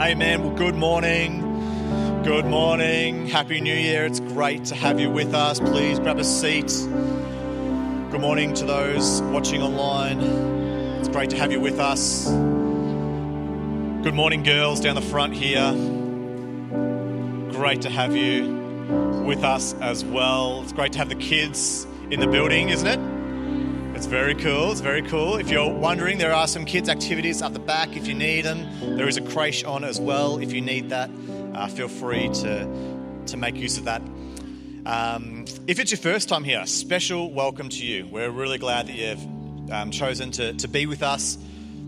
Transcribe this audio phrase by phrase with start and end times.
[0.00, 0.44] Amen.
[0.44, 1.42] Well, good morning.
[2.22, 3.26] Good morning.
[3.26, 4.06] Happy New Year.
[4.06, 5.58] It's great to have you with us.
[5.58, 6.68] Please grab a seat.
[6.68, 10.20] Good morning to those watching online.
[11.00, 12.26] It's great to have you with us.
[12.28, 15.72] Good morning, girls down the front here.
[17.50, 18.54] Great to have you
[19.26, 20.62] with us as well.
[20.62, 23.17] It's great to have the kids in the building, isn't it?
[23.98, 24.70] It's very cool.
[24.70, 25.38] It's very cool.
[25.38, 28.96] If you're wondering, there are some kids' activities up the back if you need them.
[28.96, 31.10] There is a creche on as well if you need that.
[31.52, 34.00] Uh, feel free to, to make use of that.
[34.86, 38.06] Um, if it's your first time here, special welcome to you.
[38.06, 41.36] We're really glad that you've um, chosen to, to be with us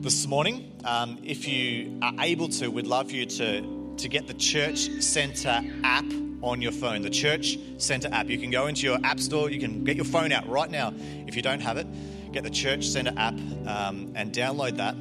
[0.00, 0.80] this morning.
[0.82, 5.62] Um, if you are able to, we'd love you to, to get the Church Centre
[5.84, 6.06] app
[6.42, 8.28] on your phone, the Church Centre app.
[8.28, 10.92] You can go into your app store, you can get your phone out right now
[11.26, 11.86] if you don't have it.
[12.32, 13.34] Get the Church Centre app
[13.66, 14.94] um, and download that.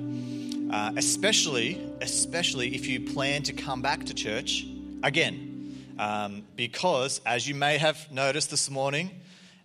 [0.73, 4.65] Uh, especially, especially if you plan to come back to church
[5.01, 5.75] again.
[5.97, 9.09] Um, because, as you may have noticed this morning,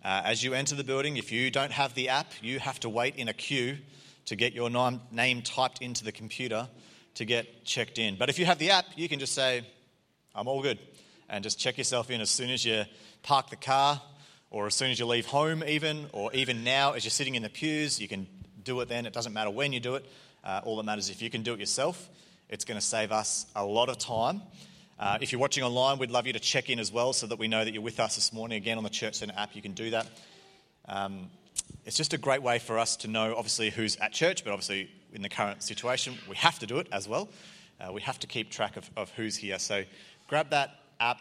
[0.03, 2.89] uh, as you enter the building, if you don't have the app, you have to
[2.89, 3.77] wait in a queue
[4.27, 4.71] to get your
[5.13, 6.69] name typed into the computer
[7.15, 8.17] to get checked in.
[8.17, 9.63] But if you have the app, you can just say,
[10.35, 10.79] I'm all good
[11.29, 12.85] and just check yourself in as soon as you
[13.23, 14.01] park the car
[14.51, 17.43] or as soon as you leave home, even, or even now as you're sitting in
[17.43, 18.01] the pews.
[18.01, 18.27] You can
[18.63, 19.07] do it then.
[19.07, 20.07] It doesn't matter when you do it.
[20.45, 22.09] Uh, all that matters is if you can do it yourself.
[22.49, 24.43] It's going to save us a lot of time.
[24.99, 27.39] Uh, if you're watching online, we'd love you to check in as well so that
[27.39, 28.59] we know that you're with us this morning.
[28.59, 30.07] Again, on the Church Centre app, you can do that.
[30.89, 31.31] Um,
[31.85, 34.89] it's just a great way for us to know, obviously, who's at church, but obviously,
[35.13, 37.29] in the current situation, we have to do it as well.
[37.81, 39.59] Uh, we have to keep track of, of who's here.
[39.59, 39.85] So
[40.29, 41.19] grab that app,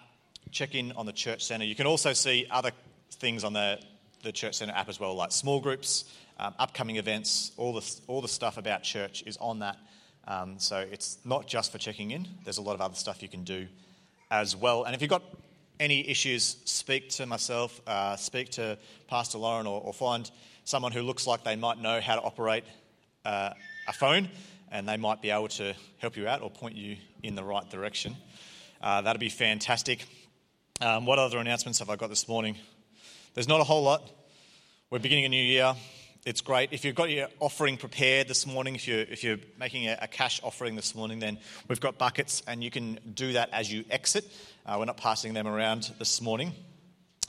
[0.52, 1.66] check in on the Church Centre.
[1.66, 2.72] You can also see other
[3.12, 3.80] things on the,
[4.24, 6.06] the Church Centre app as well, like small groups,
[6.40, 9.78] um, upcoming events, all the, all the stuff about church is on that.
[10.28, 13.30] Um, so it's not just for checking in, there's a lot of other stuff you
[13.30, 13.68] can do
[14.32, 14.84] as well.
[14.84, 15.24] And if you've got
[15.80, 20.30] any issues, speak to myself, uh, speak to Pastor Lauren, or, or, find
[20.64, 22.64] someone who looks like they might know how to operate
[23.26, 23.50] uh,
[23.88, 24.30] a phone
[24.72, 27.70] and they might be able to help you out or point you in the right
[27.70, 28.16] direction.
[28.84, 30.06] Uh, that'd be fantastic.
[30.82, 32.58] Um, what other announcements have I got this morning?
[33.34, 34.12] There's not a whole lot.
[34.90, 35.74] We're beginning a new year.
[36.26, 36.74] It's great.
[36.74, 40.08] If you've got your offering prepared this morning, if you're, if you're making a, a
[40.08, 41.38] cash offering this morning, then
[41.70, 44.30] we've got buckets and you can do that as you exit.
[44.66, 46.52] Uh, we're not passing them around this morning.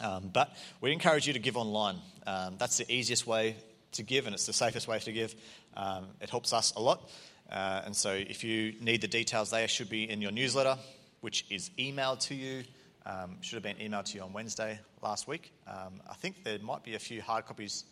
[0.01, 1.99] Um, but we encourage you to give online.
[2.27, 3.55] Um, that's the easiest way
[3.93, 5.37] to give and it's the safest way to give.
[5.77, 7.09] Um, it helps us a lot.
[7.49, 10.77] Uh, and so if you need the details, they should be in your newsletter
[11.25, 12.63] which is emailed to you.
[13.07, 15.53] Um, should have been emailed to you on Wednesday last week.
[15.67, 17.85] Um, I think there might be a few hard copies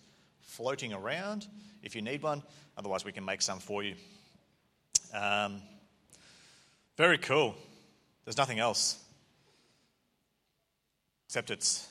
[0.42, 1.46] floating around
[1.82, 2.42] if you need one.
[2.76, 3.94] Otherwise, we can make some for you.
[5.14, 5.62] Um,
[6.98, 7.54] very cool.
[8.26, 9.02] There's nothing else.
[11.26, 11.88] Except it's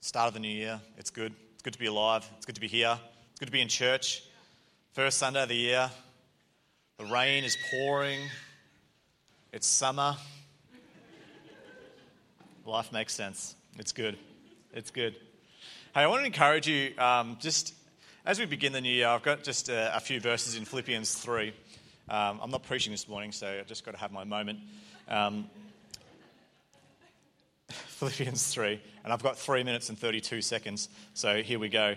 [0.00, 0.80] start of the new year.
[0.96, 1.34] It's good.
[1.52, 2.26] It's good to be alive.
[2.38, 2.98] It's good to be here.
[3.32, 4.22] It's good to be in church.
[4.94, 5.90] First Sunday of the year.
[6.96, 8.20] The rain is pouring.
[9.52, 10.16] It's summer.
[12.70, 13.56] Life makes sense.
[13.80, 14.16] It's good.
[14.72, 15.16] It's good.
[15.92, 17.74] Hey, I want to encourage you um, just
[18.24, 21.12] as we begin the new year, I've got just a, a few verses in Philippians
[21.12, 21.48] 3.
[22.08, 24.60] Um, I'm not preaching this morning, so I've just got to have my moment.
[25.08, 25.50] Um,
[27.70, 31.96] Philippians 3, and I've got 3 minutes and 32 seconds, so here we go.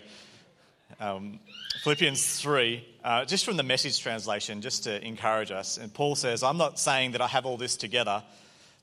[1.00, 1.40] Um,
[1.84, 5.78] Philippians 3, uh, just from the message translation, just to encourage us.
[5.78, 8.24] And Paul says, I'm not saying that I have all this together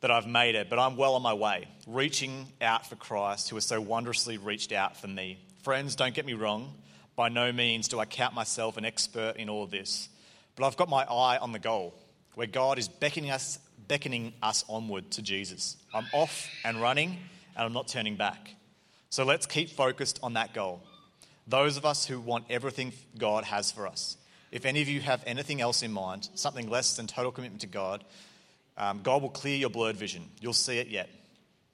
[0.01, 3.57] that I've made it, but I'm well on my way, reaching out for Christ, who
[3.57, 5.39] has so wondrously reached out for me.
[5.63, 6.75] Friends, don't get me wrong.
[7.17, 10.09] By no means do I count myself an expert in all this,
[10.57, 11.95] but I've got my eye on the goal,
[12.35, 13.59] where God is beckoning us,
[13.89, 15.77] beckoning us onward to Jesus.
[15.93, 17.19] I'm off and running,
[17.57, 18.55] and I'm not turning back.
[19.11, 20.83] So let's keep focused on that goal.
[21.47, 24.17] Those of us who want everything God has for us.
[24.53, 27.67] If any of you have anything else in mind, something less than total commitment to
[27.67, 28.05] God,
[28.81, 30.25] um, God will clear your blurred vision.
[30.41, 31.11] You'll see it yet.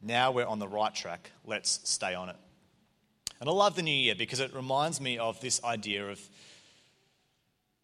[0.02, 1.30] Now we're on the right track.
[1.44, 2.36] Let's stay on it.
[3.40, 6.20] And I love the new year because it reminds me of this idea of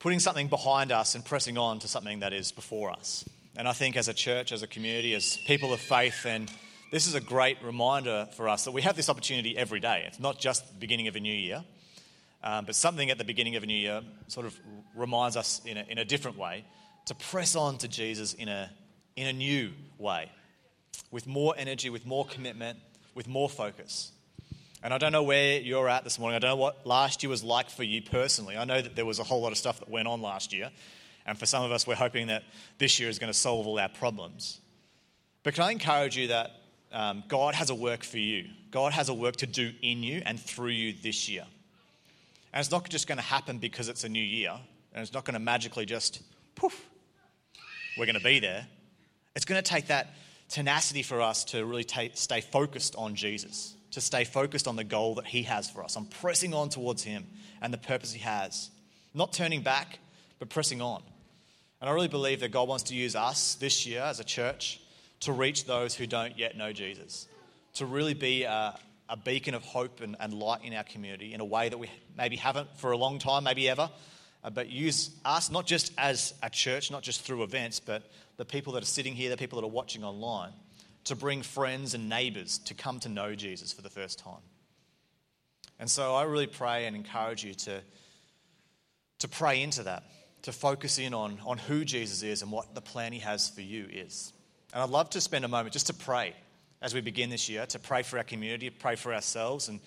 [0.00, 3.24] putting something behind us and pressing on to something that is before us.
[3.56, 6.50] And I think as a church, as a community, as people of faith, and
[6.90, 10.02] this is a great reminder for us that we have this opportunity every day.
[10.08, 11.62] It's not just the beginning of a new year,
[12.42, 14.58] um, but something at the beginning of a new year sort of
[14.96, 16.64] reminds us in a, in a different way
[17.06, 18.68] to press on to Jesus in a
[19.16, 20.30] in a new way,
[21.10, 22.78] with more energy, with more commitment,
[23.14, 24.12] with more focus.
[24.82, 26.36] And I don't know where you're at this morning.
[26.36, 28.56] I don't know what last year was like for you personally.
[28.56, 30.70] I know that there was a whole lot of stuff that went on last year.
[31.24, 32.42] And for some of us, we're hoping that
[32.78, 34.60] this year is going to solve all our problems.
[35.44, 36.50] But can I encourage you that
[36.92, 38.46] um, God has a work for you?
[38.72, 41.44] God has a work to do in you and through you this year.
[42.52, 44.52] And it's not just going to happen because it's a new year,
[44.92, 46.22] and it's not going to magically just
[46.54, 46.88] poof,
[47.96, 48.66] we're going to be there.
[49.34, 50.14] It's going to take that
[50.48, 55.14] tenacity for us to really stay focused on Jesus, to stay focused on the goal
[55.16, 57.26] that He has for us, on pressing on towards Him
[57.60, 58.70] and the purpose He has.
[59.14, 59.98] Not turning back,
[60.38, 61.02] but pressing on.
[61.80, 64.80] And I really believe that God wants to use us this year as a church
[65.20, 67.26] to reach those who don't yet know Jesus,
[67.74, 68.78] to really be a,
[69.08, 71.90] a beacon of hope and, and, light in our community in a way that we
[72.16, 73.90] maybe haven't for a long time, maybe ever,
[74.44, 78.44] Uh, but use us not just as a church, not just through events, but the
[78.44, 80.52] people that are sitting here, the people that are watching online,
[81.04, 84.42] to bring friends and neighbors to come to know Jesus for the first time.
[85.78, 87.80] And so I really pray and encourage you to,
[89.20, 90.04] to pray into that,
[90.42, 93.62] to focus in on, on who Jesus is and what the plan he has for
[93.62, 94.32] you is.
[94.72, 96.34] And I'd love to spend a moment just to pray
[96.80, 99.80] as we begin this year, to pray for our community, pray for ourselves, and,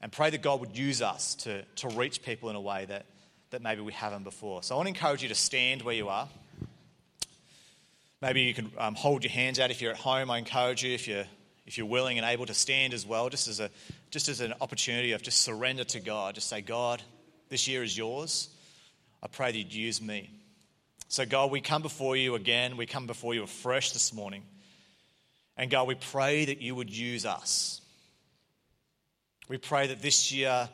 [0.00, 3.06] and pray that God would use us to, to reach people in a way that,
[3.50, 4.62] that maybe we haven't before.
[4.62, 6.28] So I want to encourage you to stand where you are.
[8.20, 10.30] Maybe you can um, hold your hands out if you're at home.
[10.30, 11.26] I encourage you, if you're,
[11.66, 13.70] if you're willing and able to stand as well, just as, a,
[14.10, 16.34] just as an opportunity of just surrender to God.
[16.34, 17.02] Just say, God,
[17.48, 18.48] this year is yours.
[19.22, 20.30] I pray that you'd use me.
[21.08, 22.76] So, God, we come before you again.
[22.76, 24.42] We come before you afresh this morning.
[25.56, 27.80] And God, we pray that you would use us.
[29.48, 30.68] We pray that this year,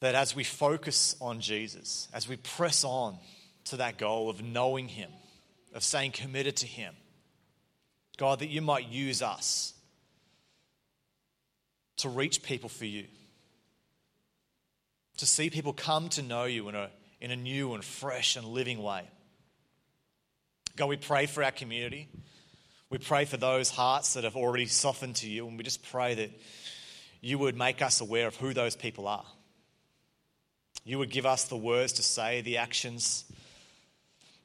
[0.00, 3.18] that as we focus on Jesus, as we press on
[3.64, 5.10] to that goal of knowing him,
[5.74, 6.94] of staying committed to him,
[8.16, 9.74] God, that you might use us
[11.98, 13.04] to reach people for you,
[15.18, 18.46] to see people come to know you in a in a new and fresh and
[18.46, 19.02] living way.
[20.76, 22.08] God, we pray for our community.
[22.88, 26.14] We pray for those hearts that have already softened to you, and we just pray
[26.14, 26.30] that
[27.20, 29.26] you would make us aware of who those people are.
[30.84, 33.24] You would give us the words to say, the actions.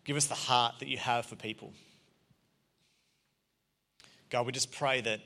[0.04, 1.74] Give us the heart that you have for people.
[4.30, 5.22] God, we just pray that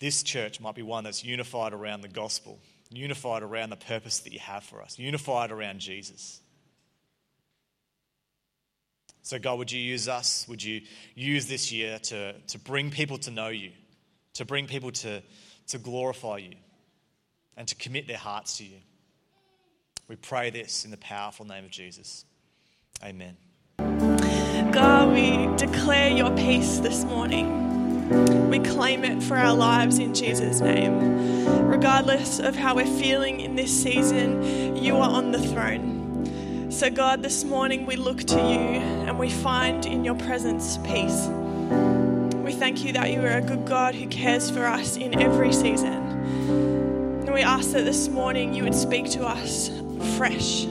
[0.00, 2.58] this church might be one that's unified around the gospel,
[2.90, 6.40] unified around the purpose that you have for us, unified around Jesus.
[9.22, 10.46] So, God, would you use us?
[10.48, 10.80] Would you
[11.14, 13.72] use this year to, to bring people to know you,
[14.34, 15.22] to bring people to,
[15.68, 16.54] to glorify you,
[17.56, 18.78] and to commit their hearts to you?
[20.10, 22.24] We pray this in the powerful name of Jesus.
[23.00, 23.36] Amen.
[24.72, 28.50] God, we declare your peace this morning.
[28.50, 31.46] We claim it for our lives in Jesus' name.
[31.64, 36.72] Regardless of how we're feeling in this season, you are on the throne.
[36.72, 41.28] So, God, this morning we look to you and we find in your presence peace.
[42.34, 45.52] We thank you that you are a good God who cares for us in every
[45.52, 45.94] season.
[45.94, 49.70] And we ask that this morning you would speak to us
[50.16, 50.66] fresh,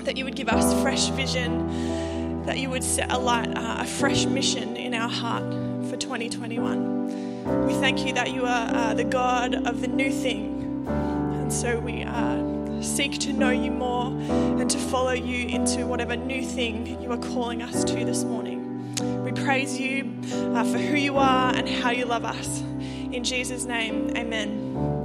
[0.00, 4.26] that you would give us fresh vision, that you would set alight uh, a fresh
[4.26, 5.44] mission in our heart
[5.88, 7.66] for 2021.
[7.66, 10.86] We thank you that you are uh, the God of the new thing.
[10.86, 12.02] And so we.
[12.02, 17.10] Uh, seek to know you more and to follow you into whatever new thing you
[17.10, 18.94] are calling us to this morning.
[19.24, 20.14] We praise you
[20.54, 22.60] uh, for who you are and how you love us.
[23.12, 24.95] In Jesus' name, amen.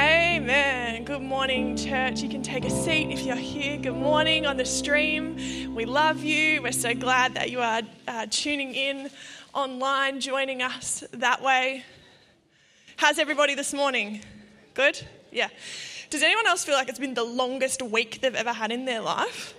[0.00, 1.04] Amen.
[1.04, 2.22] Good morning, church.
[2.22, 3.76] You can take a seat if you're here.
[3.76, 5.36] Good morning on the stream.
[5.74, 6.62] We love you.
[6.62, 9.10] We're so glad that you are uh, tuning in
[9.52, 11.84] online, joining us that way.
[12.96, 14.22] How's everybody this morning?
[14.72, 15.06] Good?
[15.30, 15.48] Yeah.
[16.08, 19.02] Does anyone else feel like it's been the longest week they've ever had in their
[19.02, 19.52] life?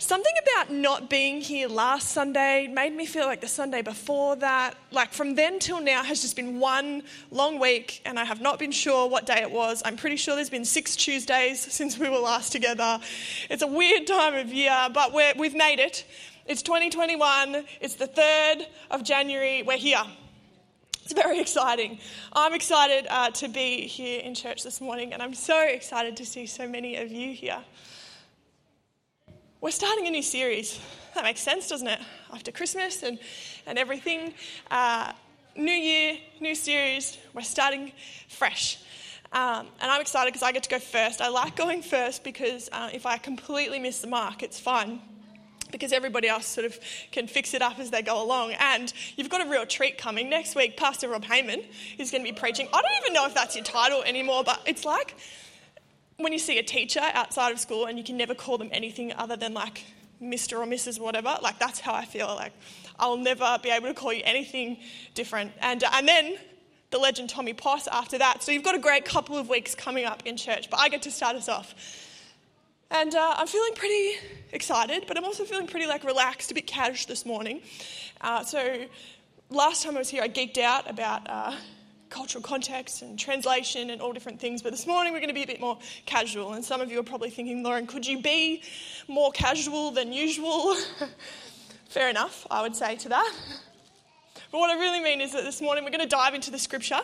[0.00, 4.74] Something about not being here last Sunday made me feel like the Sunday before that,
[4.90, 8.58] like from then till now, has just been one long week, and I have not
[8.58, 9.82] been sure what day it was.
[9.84, 12.98] I'm pretty sure there's been six Tuesdays since we were last together.
[13.50, 16.06] It's a weird time of year, but we have made it.
[16.46, 20.02] It's 2021, it's the 3rd of January, we're here.
[21.04, 21.98] It's very exciting.
[22.32, 26.24] I'm excited uh, to be here in church this morning, and I'm so excited to
[26.24, 27.62] see so many of you here.
[29.62, 30.80] We're starting a new series.
[31.14, 32.00] That makes sense, doesn't it?
[32.32, 33.18] After Christmas and,
[33.66, 34.32] and everything.
[34.70, 35.12] Uh,
[35.54, 37.18] new year, new series.
[37.34, 37.92] We're starting
[38.26, 38.78] fresh.
[39.32, 41.20] Um, and I'm excited because I get to go first.
[41.20, 45.02] I like going first because uh, if I completely miss the mark, it's fun
[45.70, 46.80] because everybody else sort of
[47.12, 48.52] can fix it up as they go along.
[48.52, 50.30] And you've got a real treat coming.
[50.30, 51.62] Next week, Pastor Rob Heyman
[51.98, 52.66] is going to be preaching.
[52.72, 55.16] I don't even know if that's your title anymore, but it's like
[56.22, 59.12] when you see a teacher outside of school and you can never call them anything
[59.12, 59.84] other than like
[60.22, 60.58] Mr.
[60.58, 61.00] or Mrs.
[61.00, 61.36] Or whatever.
[61.42, 62.26] Like, that's how I feel.
[62.26, 62.52] Like,
[62.98, 64.78] I'll never be able to call you anything
[65.14, 65.52] different.
[65.60, 66.36] And, and then
[66.90, 68.42] the legend Tommy Poss after that.
[68.42, 71.02] So you've got a great couple of weeks coming up in church, but I get
[71.02, 71.74] to start us off.
[72.90, 74.14] And uh, I'm feeling pretty
[74.52, 77.62] excited, but I'm also feeling pretty like relaxed, a bit cash this morning.
[78.20, 78.86] Uh, so
[79.48, 81.54] last time I was here, I geeked out about uh,
[82.10, 84.62] cultural context and translation and all different things.
[84.62, 86.52] But this morning we're going to be a bit more casual.
[86.52, 88.62] And some of you are probably thinking, Lauren, could you be
[89.08, 90.76] more casual than usual?
[91.88, 93.32] Fair enough, I would say to that.
[94.52, 96.58] But what I really mean is that this morning we're going to dive into the
[96.58, 97.00] scripture.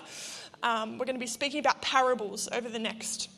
[0.62, 3.30] Um, we're going to be speaking about parables over the next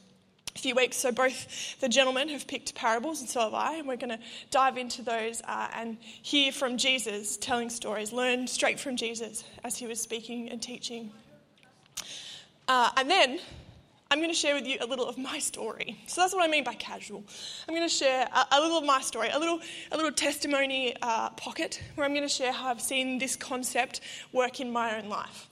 [0.59, 0.97] few weeks.
[0.97, 4.19] So both the gentlemen have picked parables, and so have I, and we're going to
[4.51, 9.77] dive into those uh, and hear from Jesus telling stories, learn straight from Jesus as
[9.77, 11.13] he was speaking and teaching.
[12.69, 13.41] Uh, and then
[14.11, 15.99] I'm going to share with you a little of my story.
[16.07, 17.25] So that's what I mean by casual.
[17.67, 19.61] I'm going to share a, a little of my story, a little,
[19.91, 24.01] a little testimony uh, pocket where I'm going to share how I've seen this concept
[24.33, 25.49] work in my own life,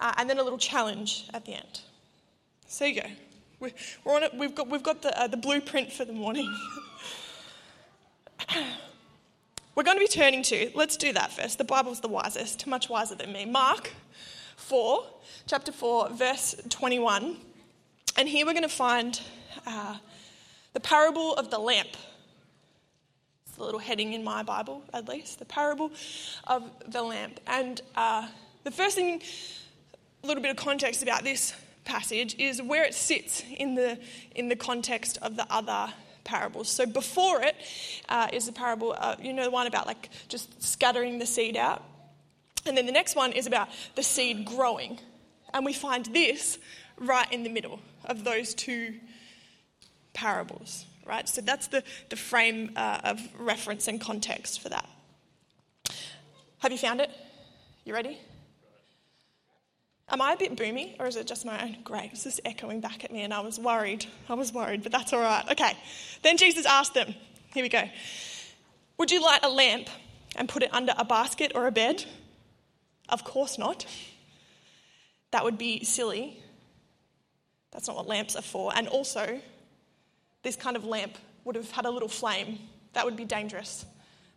[0.00, 1.80] uh, and then a little challenge at the end.
[2.66, 3.08] So you go.
[3.60, 3.72] We're,
[4.06, 4.34] on it.
[4.34, 6.50] We've got, we've got the, uh, the blueprint for the morning.
[9.74, 11.58] we're going to be turning to, let's do that first.
[11.58, 13.44] The Bible's the wisest, much wiser than me.
[13.44, 13.90] Mark
[14.60, 15.04] 4,
[15.46, 17.36] chapter 4, verse 21.
[18.16, 19.20] And here we're going to find
[19.66, 19.96] uh,
[20.72, 21.88] the parable of the lamp.
[23.46, 25.38] It's a little heading in my Bible, at least.
[25.38, 25.90] The parable
[26.46, 27.40] of the lamp.
[27.46, 28.28] And uh,
[28.64, 29.22] the first thing,
[30.22, 33.98] a little bit of context about this passage is where it sits in the,
[34.34, 35.92] in the context of the other
[36.24, 36.68] parables.
[36.68, 37.56] So before it
[38.08, 41.56] uh, is the parable, uh, you know, the one about like just scattering the seed
[41.56, 41.82] out.
[42.66, 44.98] And then the next one is about the seed growing.
[45.52, 46.58] And we find this
[46.98, 48.94] right in the middle of those two
[50.12, 51.28] parables, right?
[51.28, 54.88] So that's the, the frame uh, of reference and context for that.
[56.58, 57.10] Have you found it?
[57.84, 58.18] You ready?
[60.10, 61.76] Am I a bit boomy or is it just my own?
[61.84, 64.06] Great, it's just echoing back at me and I was worried.
[64.28, 65.44] I was worried, but that's all right.
[65.52, 65.72] Okay.
[66.22, 67.14] Then Jesus asked them,
[67.54, 67.84] here we go.
[68.98, 69.88] Would you light a lamp
[70.36, 72.04] and put it under a basket or a bed?
[73.10, 73.86] Of course not.
[75.32, 76.42] That would be silly.
[77.72, 78.72] That's not what lamps are for.
[78.74, 79.40] And also,
[80.42, 82.58] this kind of lamp would have had a little flame.
[82.94, 83.84] That would be dangerous.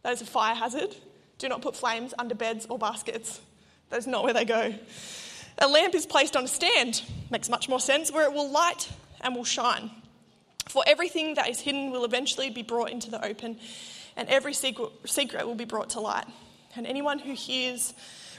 [0.03, 0.95] That is a fire hazard.
[1.37, 3.41] Do not put flames under beds or baskets.
[3.89, 4.73] That is not where they go.
[5.59, 8.89] A lamp is placed on a stand, makes much more sense, where it will light
[9.21, 9.91] and will shine.
[10.67, 13.59] For everything that is hidden will eventually be brought into the open,
[14.15, 16.25] and every secret secret will be brought to light.
[16.75, 17.93] And anyone who hears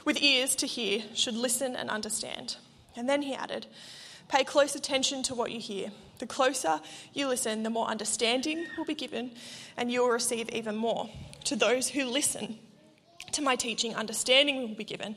[0.05, 2.55] with ears to hear should listen and understand.
[2.95, 3.65] And then he added,
[4.29, 5.91] Pay close attention to what you hear.
[6.19, 6.79] The closer
[7.13, 9.31] you listen, the more understanding will be given,
[9.75, 11.09] and you will receive even more.
[11.45, 12.57] To those who listen
[13.33, 15.15] to my teaching, understanding will be given.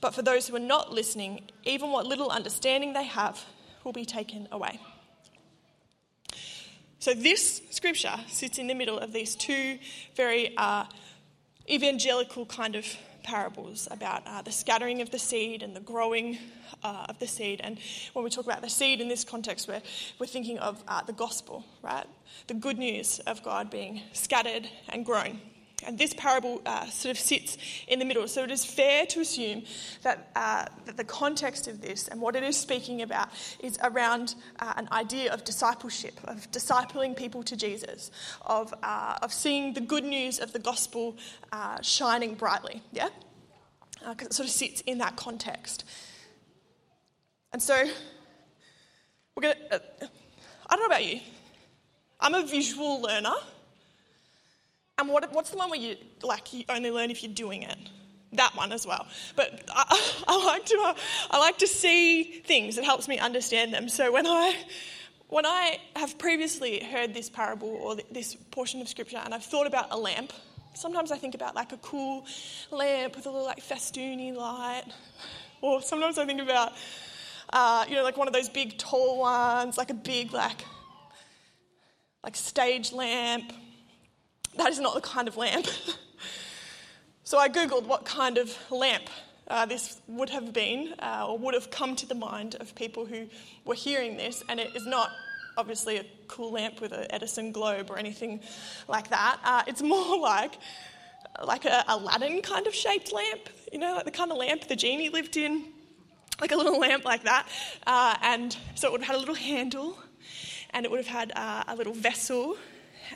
[0.00, 3.44] But for those who are not listening, even what little understanding they have
[3.84, 4.80] will be taken away.
[7.00, 9.78] So, this scripture sits in the middle of these two
[10.16, 10.84] very uh,
[11.70, 12.86] evangelical kind of
[13.28, 16.38] parables about uh, the scattering of the seed and the growing
[16.82, 17.60] uh, of the seed.
[17.62, 17.78] And
[18.14, 19.82] when we talk about the seed in this context, we're,
[20.18, 22.06] we're thinking of uh, the gospel, right?
[22.46, 25.40] The good news of God being scattered and grown.
[25.86, 27.56] And this parable uh, sort of sits
[27.86, 28.26] in the middle.
[28.26, 29.62] So it is fair to assume
[30.02, 33.28] that, uh, that the context of this and what it is speaking about
[33.60, 38.10] is around uh, an idea of discipleship, of discipling people to Jesus,
[38.44, 41.16] of, uh, of seeing the good news of the gospel
[41.52, 42.82] uh, shining brightly.
[42.92, 43.08] Yeah?
[44.00, 45.84] Because uh, it sort of sits in that context.
[47.52, 47.88] And so
[49.34, 49.56] we're to.
[50.70, 51.20] I don't know about you.
[52.20, 53.34] I'm a visual learner.
[54.98, 57.78] And what, what's the one where you like you only learn if you're doing it?
[58.32, 59.06] That one as well.
[59.36, 60.94] But I, I like to uh,
[61.30, 62.76] I like to see things.
[62.76, 63.88] It helps me understand them.
[63.88, 64.54] So when I
[65.28, 69.66] when I have previously heard this parable or this portion of scripture, and I've thought
[69.66, 70.32] about a lamp,
[70.74, 72.26] sometimes I think about like a cool
[72.70, 74.84] lamp with a little like festoony light,
[75.62, 76.72] or sometimes I think about
[77.52, 80.64] uh, you know like one of those big tall ones, like a big like
[82.24, 83.52] like stage lamp
[84.56, 85.66] that is not the kind of lamp.
[87.24, 89.08] so I googled what kind of lamp
[89.48, 93.06] uh, this would have been uh, or would have come to the mind of people
[93.06, 93.28] who
[93.64, 95.10] were hearing this, and it is not
[95.56, 98.40] obviously a cool lamp with an Edison globe or anything
[98.86, 99.38] like that.
[99.42, 100.58] Uh, it's more like
[101.44, 104.76] like a Aladdin kind of shaped lamp, you know, like the kind of lamp the
[104.76, 105.64] genie lived in,
[106.40, 107.46] like a little lamp like that.
[107.86, 109.98] Uh, and so it would have had a little handle,
[110.70, 112.56] and it would have had uh, a little vessel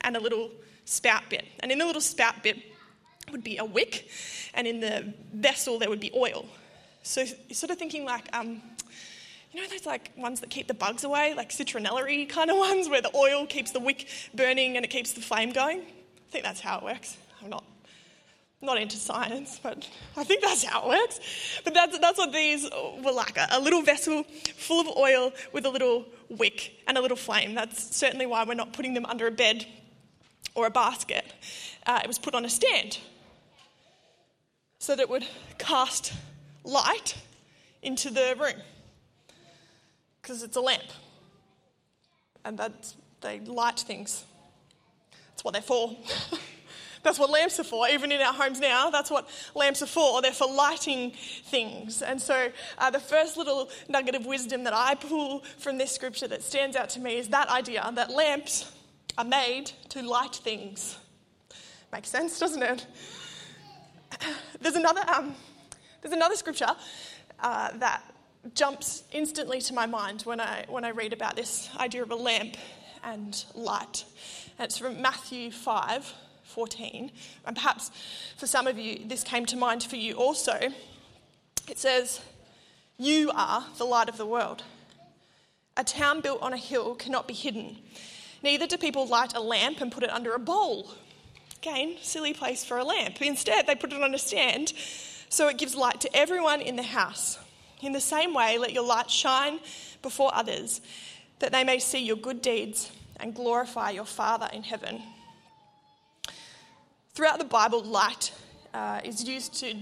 [0.01, 0.51] and a little
[0.85, 1.45] spout bit.
[1.59, 2.57] And in the little spout bit
[3.31, 4.09] would be a wick,
[4.53, 6.45] and in the vessel there would be oil.
[7.03, 8.61] So you're sort of thinking like, um,
[9.51, 12.89] you know those like ones that keep the bugs away, like citronella kind of ones
[12.89, 15.79] where the oil keeps the wick burning and it keeps the flame going?
[15.79, 17.17] I think that's how it works.
[17.41, 17.63] I'm not
[18.63, 19.87] not into science, but
[20.17, 21.19] I think that's how it works.
[21.63, 22.69] But that's, that's what these
[23.03, 24.23] were like a, a, little vessel
[24.55, 27.55] full of oil with a little wick and a little flame.
[27.55, 29.65] That's certainly why we're not putting them under a bed
[30.55, 31.25] or a basket.
[31.85, 32.99] Uh, it was put on a stand
[34.79, 35.25] so that it would
[35.57, 36.13] cast
[36.63, 37.15] light
[37.81, 38.61] into the room
[40.21, 40.83] because it's a lamp
[42.45, 44.23] and that's, they light things.
[45.29, 45.95] That's what they're for.
[47.03, 48.89] That's what lamps are for, even in our homes now.
[48.89, 50.21] That's what lamps are for.
[50.21, 51.11] They're for lighting
[51.45, 52.01] things.
[52.01, 52.47] And so,
[52.77, 56.77] uh, the first little nugget of wisdom that I pull from this scripture that stands
[56.77, 58.71] out to me is that idea that lamps
[59.17, 60.97] are made to light things.
[61.91, 62.85] Makes sense, doesn't it?
[64.61, 65.35] There's another, um,
[66.01, 66.71] there's another scripture
[67.39, 68.03] uh, that
[68.53, 72.15] jumps instantly to my mind when I, when I read about this idea of a
[72.15, 72.57] lamp
[73.03, 74.05] and light.
[74.57, 77.11] And it's from Matthew 5, 14.
[77.45, 77.91] And perhaps
[78.37, 80.59] for some of you, this came to mind for you also.
[81.69, 82.21] It says,
[82.97, 84.63] You are the light of the world.
[85.75, 87.77] A town built on a hill cannot be hidden.
[88.43, 90.91] Neither do people light a lamp and put it under a bowl.
[91.61, 93.21] Again, silly place for a lamp.
[93.21, 94.73] Instead, they put it on a stand
[95.29, 97.39] so it gives light to everyone in the house.
[97.81, 99.59] In the same way, let your light shine
[100.01, 100.81] before others,
[101.39, 105.01] that they may see your good deeds and glorify your Father in heaven.
[107.13, 108.33] Throughout the Bible, light
[108.73, 109.75] uh, is used to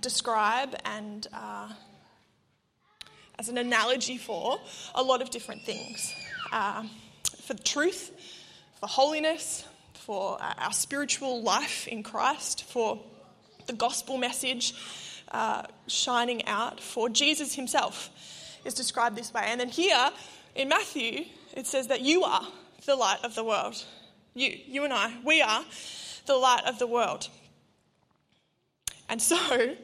[0.00, 1.68] describe and uh,
[3.38, 4.58] as an analogy for
[4.94, 6.14] a lot of different things
[6.52, 6.84] uh,
[7.42, 8.12] for truth,
[8.80, 13.00] for holiness, for our spiritual life in Christ, for
[13.66, 14.74] the gospel message
[15.30, 18.10] uh, shining out, for Jesus himself
[18.64, 19.44] is described this way.
[19.46, 20.10] And then here
[20.54, 21.24] in Matthew,
[21.56, 22.46] it says that you are
[22.86, 23.82] the light of the world.
[24.34, 25.64] You, you and I, we are
[26.26, 27.28] the light of the world.
[29.08, 29.76] And so,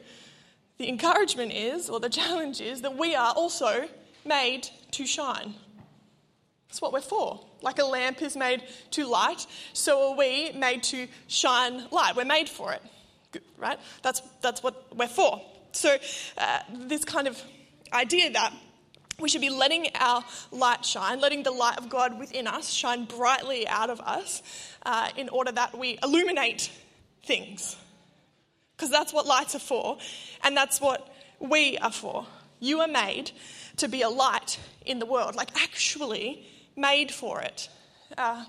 [0.77, 3.87] the encouragement is, or the challenge is, that we are also
[4.25, 5.53] made to shine.
[6.67, 7.45] That's what we're for.
[7.61, 12.15] Like a lamp is made to light, so are we made to shine light.
[12.15, 12.81] We're made for it,
[13.57, 13.79] right?
[14.01, 15.41] That's, that's what we're for.
[15.71, 15.97] So,
[16.37, 17.41] uh, this kind of
[17.93, 18.53] idea that
[19.19, 23.05] we should be letting our light shine, letting the light of God within us shine
[23.05, 24.41] brightly out of us
[24.85, 26.71] uh, in order that we illuminate
[27.25, 27.75] things.
[28.75, 29.97] Because that's what lights are for,
[30.43, 32.25] and that's what we are for.
[32.59, 33.31] You are made
[33.77, 36.45] to be a light in the world, like actually
[36.79, 37.69] made for it.
[38.17, 38.45] Uh,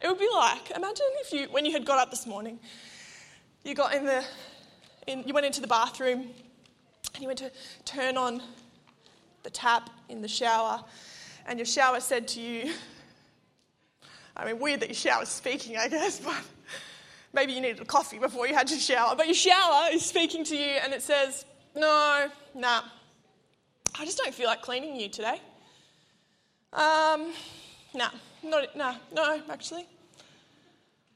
[0.00, 2.58] it would be like imagine if you, when you had got up this morning,
[3.64, 4.24] you got in the,
[5.06, 6.30] in, you went into the bathroom,
[7.14, 7.52] and you went to
[7.84, 8.42] turn on
[9.42, 10.82] the tap in the shower,
[11.46, 12.72] and your shower said to you,
[14.36, 16.42] I mean, weird that your shower's speaking, I guess, but
[17.32, 19.14] maybe you needed a coffee before you had your shower.
[19.14, 21.44] But your shower is speaking to you and it says,
[21.76, 22.82] No, nah,
[23.98, 25.40] I just don't feel like cleaning you today.
[26.72, 27.32] Um,
[27.94, 28.10] nah,
[28.42, 29.86] not, nah, no, actually.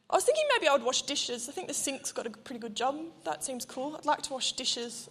[0.09, 1.49] I was thinking maybe I would wash dishes.
[1.49, 2.97] I think the sink's got a pretty good job.
[3.25, 3.97] That seems cool.
[3.97, 5.09] I'd like to wash dishes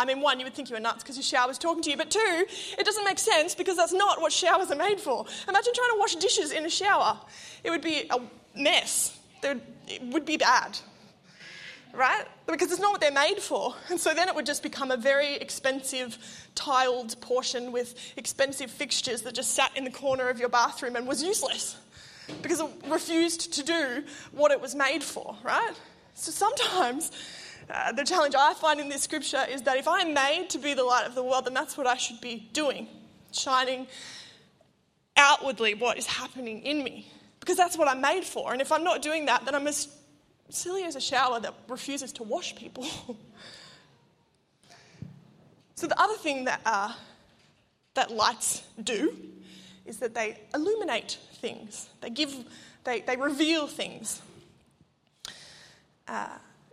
[0.00, 1.96] I mean, one, you would think you were nuts because your shower's talking to you,
[1.98, 2.46] but two,
[2.78, 5.26] it doesn't make sense because that's not what showers are made for.
[5.46, 7.20] Imagine trying to wash dishes in a shower.
[7.62, 8.18] It would be a
[8.56, 9.18] mess.
[9.42, 9.60] It
[10.04, 10.78] would be bad,
[11.94, 12.24] right?
[12.46, 13.74] Because it's not what they're made for.
[13.88, 16.18] And so then it would just become a very expensive
[16.54, 21.06] tiled portion with expensive fixtures that just sat in the corner of your bathroom and
[21.06, 21.76] was useless
[22.42, 25.72] because it refused to do what it was made for, right?
[26.14, 27.10] So sometimes
[27.68, 30.74] uh, the challenge I find in this scripture is that if I'm made to be
[30.74, 32.88] the light of the world, then that's what I should be doing,
[33.32, 33.86] shining
[35.16, 38.52] outwardly what is happening in me, because that's what I'm made for.
[38.52, 39.64] And if I'm not doing that, then I'm
[40.52, 42.84] silly as a shower that refuses to wash people.
[45.74, 46.92] so the other thing that uh,
[47.94, 49.14] that lights do
[49.86, 51.88] is that they illuminate things.
[52.00, 52.34] They give,
[52.84, 54.22] they, they reveal things.
[56.06, 56.28] Uh,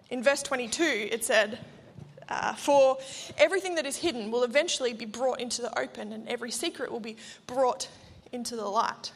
[0.09, 1.59] in verse 22, it said,
[2.29, 2.97] uh, For
[3.37, 6.99] everything that is hidden will eventually be brought into the open, and every secret will
[6.99, 7.87] be brought
[8.31, 9.11] into the light.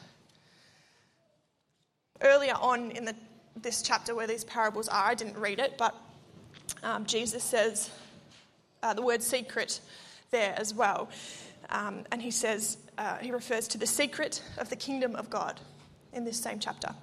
[2.22, 3.16] Earlier on in the,
[3.56, 5.96] this chapter where these parables are, I didn't read it, but
[6.84, 7.90] um, Jesus says
[8.84, 9.82] uh, the word secret
[10.32, 11.10] there as well.
[11.70, 15.60] Um, and he says, uh, he refers to the secret of the kingdom of God
[16.14, 16.94] in this same chapter.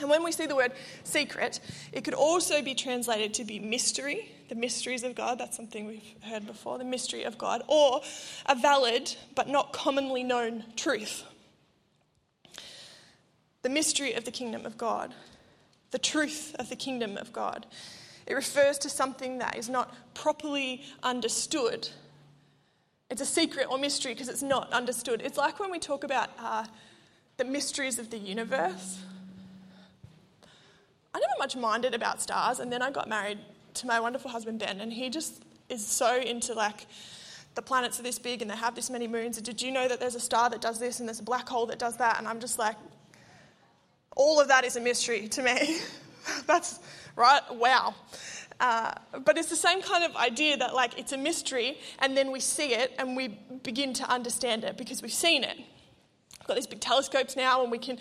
[0.00, 0.72] And when we see the word
[1.04, 1.60] secret,
[1.92, 5.38] it could also be translated to be mystery, the mysteries of God.
[5.38, 8.02] That's something we've heard before, the mystery of God, or
[8.46, 11.24] a valid but not commonly known truth.
[13.62, 15.14] The mystery of the kingdom of God,
[15.90, 17.66] the truth of the kingdom of God.
[18.26, 21.88] It refers to something that is not properly understood.
[23.08, 25.22] It's a secret or mystery because it's not understood.
[25.24, 26.64] It's like when we talk about uh,
[27.36, 28.98] the mysteries of the universe.
[31.14, 33.38] I never much minded about stars, and then I got married
[33.74, 36.86] to my wonderful husband Ben, and he just is so into like
[37.54, 39.40] the planets are this big and they have this many moons.
[39.40, 41.66] Did you know that there's a star that does this and there's a black hole
[41.66, 42.18] that does that?
[42.18, 42.76] And I'm just like,
[44.16, 45.78] all of that is a mystery to me.
[46.46, 46.80] That's
[47.14, 47.94] right, wow.
[48.58, 48.92] Uh,
[49.24, 52.40] but it's the same kind of idea that like it's a mystery and then we
[52.40, 53.28] see it and we
[53.62, 55.56] begin to understand it because we've seen it.
[55.58, 57.98] We've got these big telescopes now and we can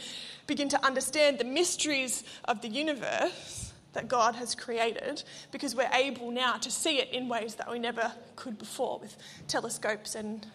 [0.48, 6.32] begin to understand the mysteries of the universe that God has created because we're able
[6.32, 10.46] now to see it in ways that we never could before with telescopes and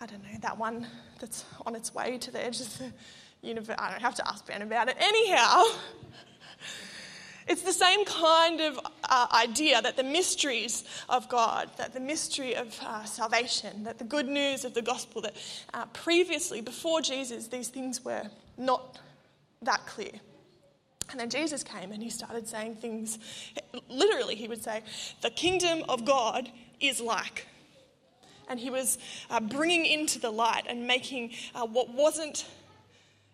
[0.00, 0.86] I don't know, that one
[1.20, 2.92] that's on its way to the edge of the
[3.46, 4.96] I don't have to ask Ben about it.
[4.98, 5.64] Anyhow,
[7.46, 12.56] it's the same kind of uh, idea that the mysteries of God, that the mystery
[12.56, 15.36] of uh, salvation, that the good news of the gospel, that
[15.74, 18.24] uh, previously, before Jesus, these things were
[18.56, 18.98] not
[19.60, 20.12] that clear.
[21.10, 23.18] And then Jesus came and he started saying things,
[23.90, 24.82] literally, he would say,
[25.20, 27.46] The kingdom of God is like.
[28.48, 28.98] And he was
[29.30, 32.46] uh, bringing into the light and making uh, what wasn't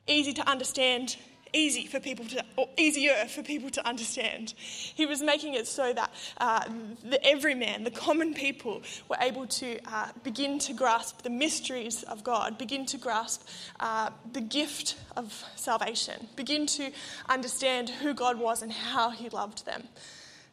[0.06, 1.16] easy to understand
[1.52, 4.54] easy for people to, or easier for people to understand.
[4.58, 6.64] He was making it so that uh,
[7.04, 12.24] the everyman, the common people, were able to uh, begin to grasp the mysteries of
[12.24, 13.46] God, begin to grasp
[13.80, 16.90] uh, the gift of salvation, begin to
[17.28, 19.88] understand who God was and how He loved them.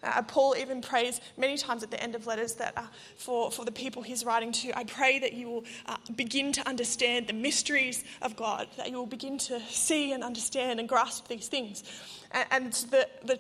[0.04, 2.84] Uh, Paul even prays many times at the end of letters that uh,
[3.16, 6.68] for, for the people he's writing to, I pray that you will uh, begin to
[6.68, 11.28] understand the mysteries of God, that you will begin to see and understand and grasp
[11.28, 11.84] these things.
[12.32, 13.40] And, and the, the,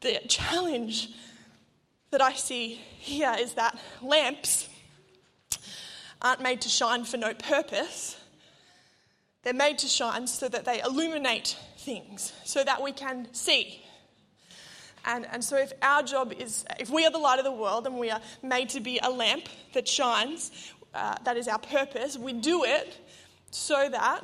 [0.00, 1.10] the challenge
[2.10, 4.68] that I see here is that lamps
[6.22, 8.16] aren't made to shine for no purpose.
[9.42, 13.82] They're made to shine so that they illuminate things, so that we can see
[15.04, 17.86] and, and so, if our job is, if we are the light of the world
[17.86, 22.18] and we are made to be a lamp that shines, uh, that is our purpose,
[22.18, 22.98] we do it
[23.50, 24.22] so that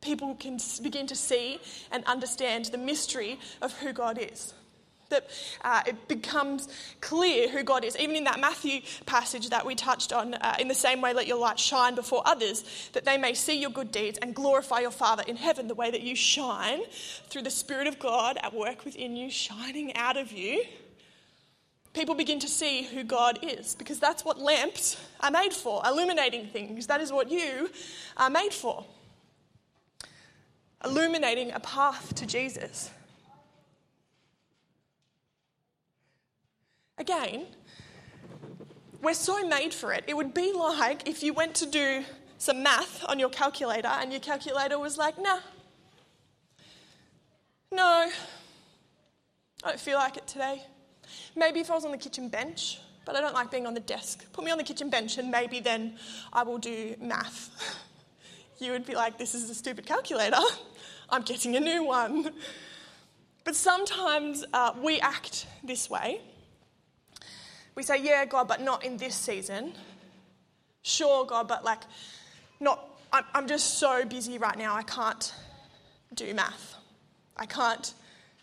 [0.00, 1.58] people can begin to see
[1.90, 4.54] and understand the mystery of who God is
[5.08, 5.28] that
[5.62, 6.68] uh, it becomes
[7.00, 7.96] clear who God is.
[7.98, 11.26] Even in that Matthew passage that we touched on, uh, in the same way, let
[11.26, 14.90] your light shine before others, that they may see your good deeds and glorify your
[14.90, 16.80] Father in heaven, the way that you shine
[17.28, 20.64] through the Spirit of God at work within you, shining out of you.
[21.96, 26.46] People begin to see who God is because that's what lamps are made for, illuminating
[26.48, 26.88] things.
[26.88, 27.70] That is what you
[28.18, 28.84] are made for.
[30.84, 32.90] Illuminating a path to Jesus.
[36.98, 37.46] Again,
[39.02, 40.04] we're so made for it.
[40.06, 42.04] It would be like if you went to do
[42.38, 45.40] some math on your calculator and your calculator was like, nah,
[47.70, 48.10] no,
[49.62, 50.62] I don't feel like it today.
[51.34, 53.80] Maybe if I was on the kitchen bench, but I don't like being on the
[53.80, 54.24] desk.
[54.32, 55.98] Put me on the kitchen bench and maybe then
[56.32, 57.50] I will do math.
[58.58, 60.38] You would be like, this is a stupid calculator.
[61.10, 62.30] I'm getting a new one.
[63.44, 66.22] But sometimes uh, we act this way
[67.76, 69.74] we say, Yeah, God, but not in this season.
[70.82, 71.82] Sure, God, but like,
[72.58, 75.32] not, I'm, I'm just so busy right now, I can't
[76.14, 76.76] do math.
[77.36, 77.92] I can't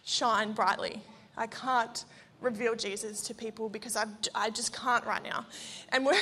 [0.06, 1.02] shine brightly.
[1.36, 2.06] I can't
[2.42, 5.46] reveal Jesus to people because i I just can't right now.
[5.90, 6.20] And when,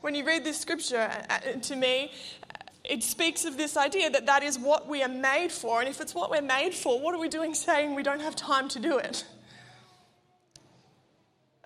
[0.00, 2.12] when you read this scripture, uh, to me,
[2.84, 5.80] it speaks of this idea that that is what we are made for.
[5.80, 8.36] And if it's what we're made for, what are we doing saying we don't have
[8.36, 9.24] time to do it?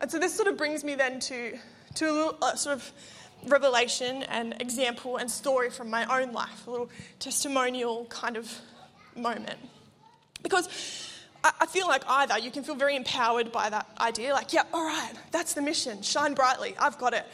[0.01, 1.59] And so this sort of brings me then to,
[1.95, 2.93] to a little uh, sort of
[3.47, 8.53] revelation and example and story from my own life, a little testimonial kind of
[9.17, 9.59] moment.
[10.43, 10.69] Because
[11.43, 14.65] I, I feel like either you can feel very empowered by that idea, like, yeah,
[14.73, 17.27] all right, that's the mission, shine brightly, I've got it.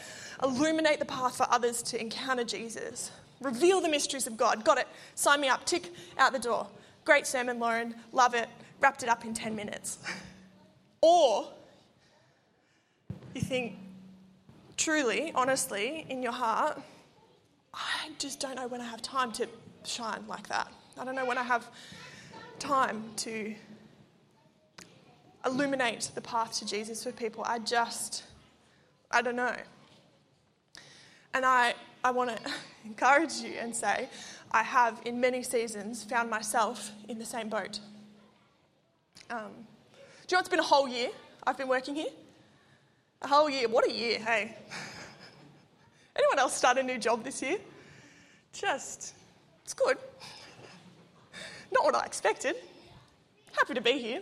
[0.43, 3.11] Illuminate the path for others to encounter Jesus.
[3.41, 4.65] Reveal the mysteries of God.
[4.65, 4.89] Got it.
[5.15, 5.65] Sign me up.
[5.65, 6.67] Tick out the door.
[7.05, 7.95] Great sermon, Lauren.
[8.13, 8.49] Love it.
[8.81, 9.99] Wrapped it up in 10 minutes.
[11.01, 11.49] or
[13.35, 13.77] you think,
[14.77, 16.81] truly, honestly, in your heart,
[17.73, 19.49] I just don't know when I have time to
[19.85, 20.69] shine like that.
[20.99, 21.67] I don't know when I have
[22.59, 23.55] time to
[25.45, 27.45] illuminate the path to Jesus for people.
[27.47, 28.25] I just,
[29.11, 29.55] I don't know.
[31.35, 32.53] And I, I want to
[32.85, 34.09] encourage you and say,
[34.53, 37.81] I have in many seasons found myself in the same boat.
[39.31, 39.51] Um,
[40.27, 41.09] do you know it's been a whole year
[41.47, 42.11] I've been working here?
[43.25, 43.69] A whole year.
[43.69, 44.55] What a year, hey.
[46.15, 47.57] Anyone else start a new job this year?
[48.53, 49.15] Just,
[49.65, 49.97] it's good.
[51.73, 52.55] Not what I expected.
[53.57, 54.21] Happy to be here.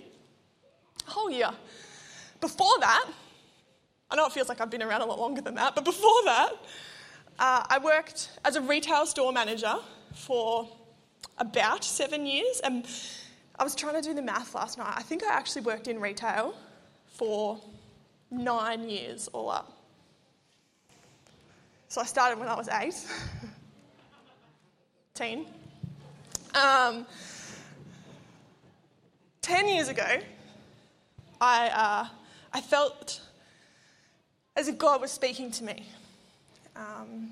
[1.09, 1.51] A whole year.
[2.41, 3.07] Before that,
[4.09, 6.23] I know it feels like I've been around a lot longer than that, but before
[6.27, 6.53] that,
[7.41, 9.75] uh, I worked as a retail store manager
[10.15, 10.69] for
[11.39, 12.61] about seven years.
[12.63, 12.87] And
[13.59, 14.95] I was trying to do the math last night.
[14.97, 16.55] I think I actually worked in retail
[17.09, 17.61] for
[18.33, 19.79] nine years all up.
[21.89, 22.95] So I started when I was eight,
[25.15, 25.47] teen.
[26.55, 27.07] Um,
[29.43, 30.19] ten years ago,
[31.41, 32.07] I, uh,
[32.53, 33.21] I felt
[34.57, 35.87] as if God was speaking to me.
[36.75, 37.31] Um,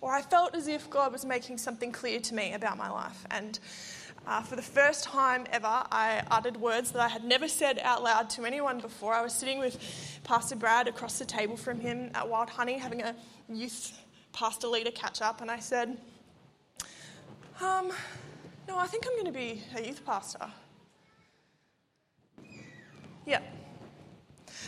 [0.00, 3.24] or I felt as if God was making something clear to me about my life.
[3.30, 3.58] And
[4.26, 8.02] uh, for the first time ever, I uttered words that I had never said out
[8.02, 9.14] loud to anyone before.
[9.14, 9.78] I was sitting with
[10.24, 13.14] Pastor Brad across the table from him at Wild Honey having a
[13.48, 13.98] youth
[14.32, 15.96] pastor leader catch up, and I said,
[17.60, 17.92] um,
[18.68, 20.46] No, I think I'm going to be a youth pastor.
[23.26, 23.40] Yeah.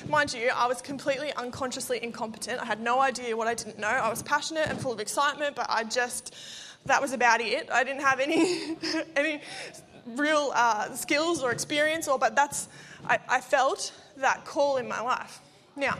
[0.08, 2.60] Mind you, I was completely unconsciously incompetent.
[2.60, 3.88] I had no idea what I didn't know.
[3.88, 6.34] I was passionate and full of excitement, but I just,
[6.86, 7.70] that was about it.
[7.70, 8.76] I didn't have any,
[9.16, 9.40] any
[10.06, 12.68] real uh, skills or experience, or, but that's,
[13.06, 15.40] I, I felt that call in my life.
[15.76, 15.98] Now,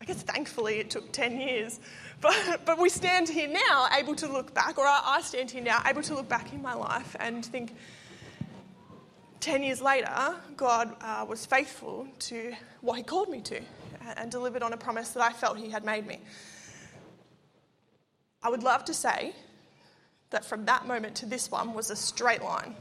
[0.00, 1.80] I guess thankfully it took 10 years.
[2.22, 5.62] But, but we stand here now able to look back, or I, I stand here
[5.62, 7.74] now able to look back in my life and think,
[9.40, 13.62] 10 years later, God uh, was faithful to what He called me to
[14.18, 16.20] and delivered on a promise that I felt He had made me.
[18.42, 19.34] I would love to say
[20.30, 22.74] that from that moment to this one was a straight line,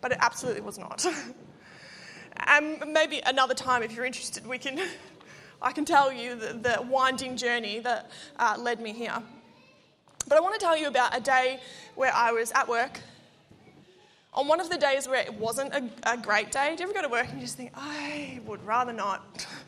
[0.00, 1.06] but it absolutely was not.
[2.46, 4.80] and maybe another time, if you're interested, we can,
[5.62, 9.22] I can tell you the, the winding journey that uh, led me here.
[10.26, 11.60] But I want to tell you about a day
[11.94, 13.00] where I was at work
[14.38, 16.94] on one of the days where it wasn't a, a great day, do you ever
[16.94, 19.46] go to work and you just think, I would rather not?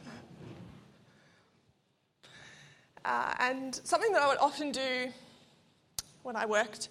[3.05, 5.09] uh, and something that I would often do
[6.23, 6.89] when I worked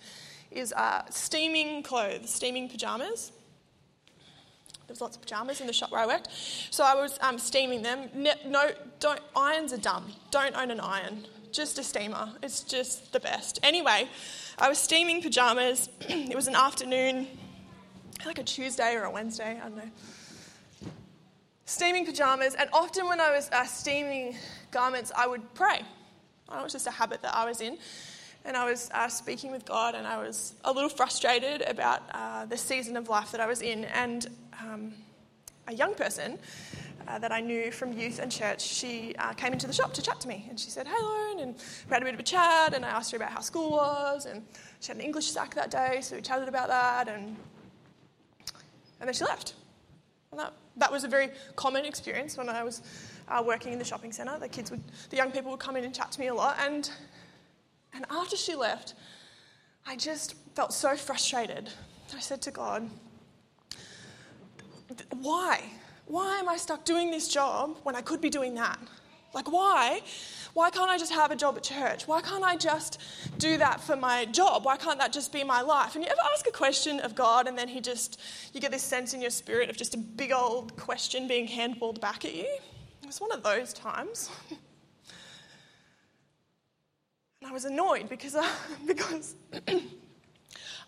[0.52, 3.32] is uh, steaming clothes, steaming pajamas.
[4.88, 6.30] There's lots of pajamas in the shop where I worked.
[6.72, 8.10] So I was um, steaming them.
[8.45, 10.12] No, don't, irons are dumb.
[10.32, 11.28] Don't own an iron.
[11.52, 12.30] Just a steamer.
[12.41, 13.60] It's just the best.
[13.62, 14.08] Anyway,
[14.58, 15.89] I was steaming pajamas.
[16.02, 17.28] it was an afternoon
[18.26, 19.91] like a Tuesday or a Wednesday, I don't know.
[21.65, 24.36] Steaming pajamas, and often when I was uh, steaming
[24.72, 25.82] garments, I would pray.
[26.51, 27.77] It was just a habit that I was in.
[28.45, 32.45] And I was uh, speaking with God, and I was a little frustrated about uh,
[32.45, 33.85] the season of life that I was in.
[33.85, 34.27] And
[34.62, 34.93] um,
[35.67, 36.39] a young person
[37.07, 40.01] uh, that I knew from youth and church, she uh, came into the shop to
[40.01, 40.45] chat to me.
[40.49, 42.73] And she said, Hey, Hello, and we had a bit of a chat.
[42.73, 44.25] And I asked her about how school was.
[44.25, 44.43] And
[44.79, 47.07] she had an English SAC that day, so we chatted about that.
[47.09, 47.35] And
[48.99, 49.53] and then she left.
[50.31, 52.81] And that, that was a very common experience when I was
[53.29, 54.37] uh, working in the shopping centre.
[54.39, 56.57] The kids would, the young people would come in and chat to me a lot.
[56.59, 56.89] And,
[57.93, 58.95] and after she left,
[59.87, 61.69] I just felt so frustrated.
[62.15, 62.89] I said to God,
[65.21, 65.61] why?
[66.05, 68.79] Why am I stuck doing this job when I could be doing that?
[69.33, 70.01] Like, why?
[70.53, 72.07] Why can't I just have a job at church?
[72.07, 72.99] Why can't I just
[73.37, 74.65] do that for my job?
[74.65, 75.95] Why can't that just be my life?
[75.95, 78.19] And you ever ask a question of God and then He just,
[78.53, 82.01] you get this sense in your spirit of just a big old question being handballed
[82.01, 82.47] back at you?
[83.03, 84.29] It's one of those times.
[87.41, 88.47] and I was annoyed because, uh,
[88.85, 89.35] because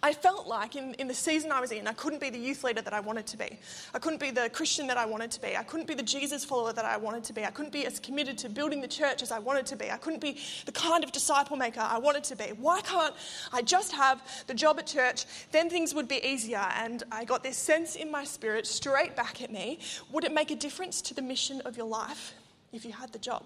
[0.03, 2.63] I felt like in, in the season I was in, I couldn't be the youth
[2.63, 3.59] leader that I wanted to be.
[3.93, 5.55] I couldn't be the Christian that I wanted to be.
[5.55, 7.45] I couldn't be the Jesus follower that I wanted to be.
[7.45, 9.91] I couldn't be as committed to building the church as I wanted to be.
[9.91, 12.45] I couldn't be the kind of disciple maker I wanted to be.
[12.45, 13.13] Why can't
[13.53, 15.25] I just have the job at church?
[15.51, 16.65] Then things would be easier.
[16.77, 19.79] And I got this sense in my spirit straight back at me
[20.11, 22.33] would it make a difference to the mission of your life
[22.73, 23.43] if you had the job?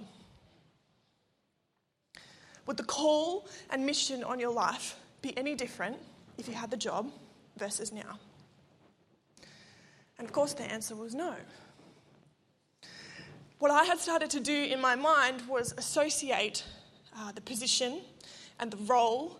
[2.65, 5.97] Would the call and mission on your life be any different
[6.37, 7.11] if you had the job
[7.57, 8.19] versus now?
[10.17, 11.35] And of course, the answer was no.
[13.59, 16.63] What I had started to do in my mind was associate
[17.17, 18.01] uh, the position
[18.59, 19.39] and the role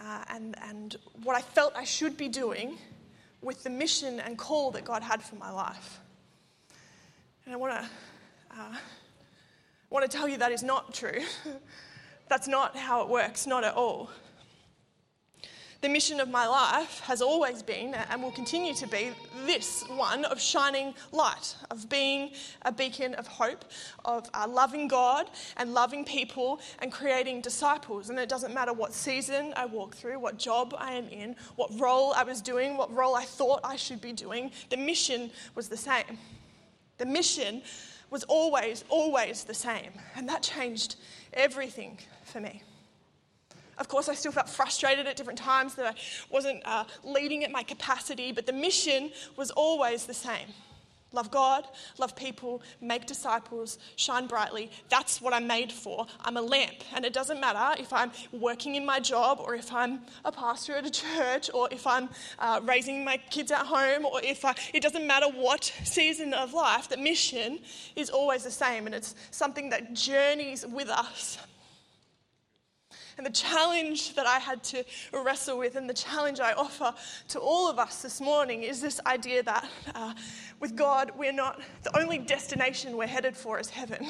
[0.00, 2.78] uh, and, and what I felt I should be doing
[3.42, 6.00] with the mission and call that God had for my life.
[7.44, 7.88] And I want to
[8.58, 8.76] uh,
[9.90, 11.20] want to tell you that is not true.
[12.28, 14.10] That's not how it works, not at all.
[15.82, 19.10] The mission of my life has always been and will continue to be
[19.44, 22.30] this one of shining light, of being
[22.62, 23.64] a beacon of hope,
[24.04, 28.08] of uh, loving God and loving people and creating disciples.
[28.08, 31.70] And it doesn't matter what season I walk through, what job I am in, what
[31.78, 35.68] role I was doing, what role I thought I should be doing, the mission was
[35.68, 36.18] the same.
[36.98, 37.62] The mission
[38.10, 39.92] was always, always the same.
[40.16, 40.96] And that changed
[41.34, 42.62] everything for me.
[43.78, 45.94] Of course, I still felt frustrated at different times that I
[46.30, 50.48] wasn't uh, leading at my capacity, but the mission was always the same
[51.16, 51.66] love God,
[51.98, 54.70] love people, make disciples, shine brightly.
[54.88, 56.06] That's what I'm made for.
[56.24, 56.74] I'm a lamp.
[56.94, 60.76] And it doesn't matter if I'm working in my job or if I'm a pastor
[60.76, 64.54] at a church or if I'm uh, raising my kids at home or if I,
[64.74, 67.60] it doesn't matter what season of life, the mission
[67.96, 68.86] is always the same.
[68.86, 71.38] And it's something that journeys with us
[73.16, 76.94] and the challenge that I had to wrestle with, and the challenge I offer
[77.28, 80.12] to all of us this morning, is this idea that uh,
[80.60, 84.06] with God, we're not, the only destination we're headed for is heaven.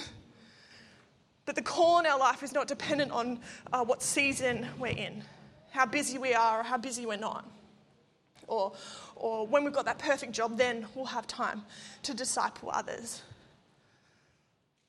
[1.44, 3.38] That the call in our life is not dependent on
[3.72, 5.22] uh, what season we're in,
[5.70, 7.48] how busy we are, or how busy we're not.
[8.48, 8.72] Or,
[9.14, 11.62] or when we've got that perfect job, then we'll have time
[12.02, 13.22] to disciple others.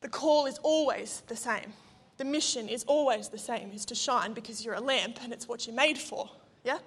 [0.02, 1.74] The call is always the same
[2.18, 5.48] the mission is always the same is to shine because you're a lamp and it's
[5.48, 6.30] what you're made for.
[6.64, 6.80] Yeah?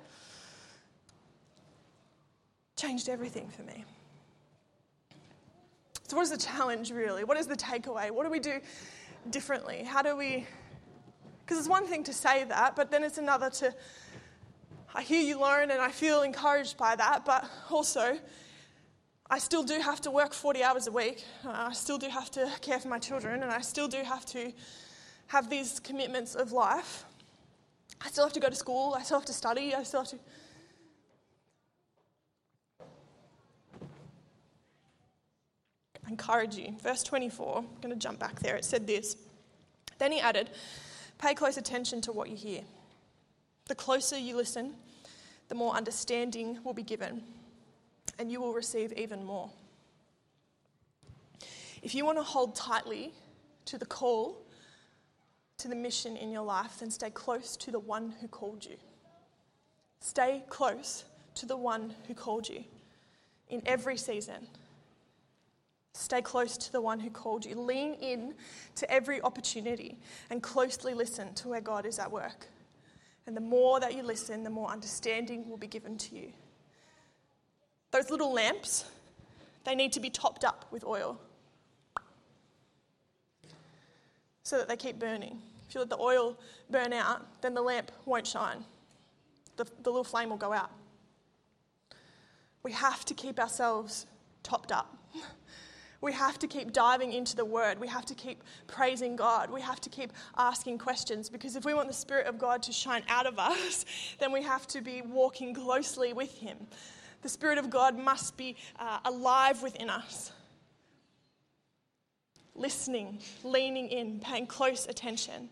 [2.77, 3.85] Changed everything for me.
[6.09, 7.23] So, what is the challenge really?
[7.23, 8.11] What is the takeaway?
[8.11, 8.61] What do we do
[9.31, 9.85] differently?
[9.85, 10.47] How do we.
[11.45, 13.73] Because it's one thing to say that, but then it's another to.
[14.93, 18.19] I hear you, Lauren, and I feel encouraged by that, but also
[19.31, 21.25] I still do have to work 40 hours a week.
[21.47, 24.27] Uh, I still do have to care for my children, and I still do have
[24.27, 24.53] to
[25.31, 27.05] have these commitments of life.
[28.01, 30.11] I still have to go to school, I still have to study, I still have
[30.11, 30.19] to.
[36.09, 36.75] encourage you.
[36.83, 38.57] Verse 24, I'm going to jump back there.
[38.57, 39.16] It said this.
[39.99, 40.51] Then he added,
[41.19, 42.62] Pay close attention to what you hear.
[43.69, 44.75] The closer you listen,
[45.49, 47.23] the more understanding will be given,
[48.19, 49.51] and you will receive even more.
[51.81, 53.12] If you want to hold tightly
[53.66, 54.37] to the call
[55.61, 58.77] to the mission in your life, then stay close to the one who called you.
[60.01, 62.64] Stay close to the one who called you
[63.49, 64.46] in every season.
[65.92, 67.55] Stay close to the one who called you.
[67.61, 68.35] Lean in
[68.77, 69.99] to every opportunity
[70.31, 72.46] and closely listen to where God is at work.
[73.27, 76.33] And the more that you listen, the more understanding will be given to you.
[77.90, 78.85] Those little lamps,
[79.64, 81.20] they need to be topped up with oil
[84.42, 85.40] so that they keep burning.
[85.70, 86.37] If you let the oil
[86.68, 88.64] burn out, then the lamp won't shine.
[89.54, 90.72] The, the little flame will go out.
[92.64, 94.06] We have to keep ourselves
[94.42, 94.96] topped up.
[96.02, 97.78] We have to keep diving into the Word.
[97.78, 99.50] We have to keep praising God.
[99.50, 102.72] We have to keep asking questions because if we want the Spirit of God to
[102.72, 103.85] shine out of us,
[104.18, 106.56] then we have to be walking closely with Him.
[107.20, 110.33] The Spirit of God must be uh, alive within us
[112.61, 115.48] listening, leaning in, paying close attention,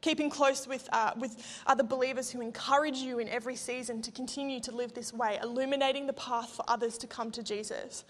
[0.00, 4.60] keeping close with, uh, with other believers who encourage you in every season to continue
[4.60, 8.04] to live this way, illuminating the path for others to come to Jesus.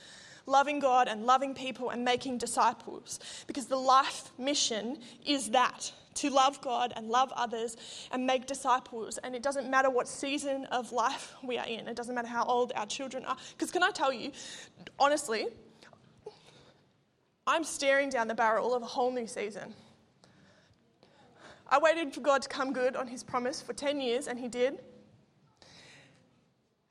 [0.47, 3.21] Loving God and loving people and making disciples.
[3.47, 7.77] Because the life mission is that to love God and love others
[8.11, 9.19] and make disciples.
[9.19, 12.45] And it doesn't matter what season of life we are in, it doesn't matter how
[12.45, 13.37] old our children are.
[13.57, 14.33] Because, can I tell you,
[14.99, 15.47] honestly,
[17.47, 19.75] I'm staring down the barrel of a whole new season.
[21.71, 24.49] I waited for God to come good on his promise for 10 years, and he
[24.49, 24.81] did.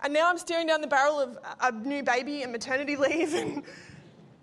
[0.02, 3.64] And now I'm staring down the barrel of a new baby and maternity leave, and